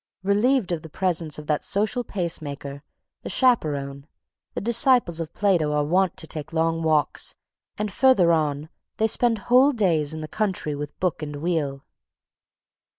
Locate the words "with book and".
10.73-11.35